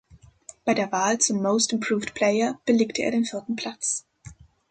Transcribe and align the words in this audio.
Bei 0.65 0.73
der 0.73 0.91
Wahl 0.91 1.19
zum 1.19 1.43
Most 1.43 1.73
Improved 1.73 2.15
Player 2.15 2.59
belegte 2.65 3.03
er 3.03 3.11
den 3.11 3.23
vierten 3.23 3.55
Platz. 3.55 4.03